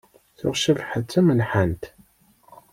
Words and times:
Tuɣ 0.37 0.55
Cabḥa 0.63 0.97
d 1.03 1.05
tamelḥant. 1.11 1.83